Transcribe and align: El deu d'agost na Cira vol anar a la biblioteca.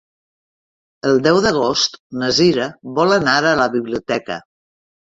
El 1.09 1.21
deu 1.27 1.37
d'agost 1.47 2.01
na 2.23 2.33
Cira 2.41 2.69
vol 2.99 3.17
anar 3.23 3.39
a 3.53 3.57
la 3.65 3.71
biblioteca. 3.79 4.43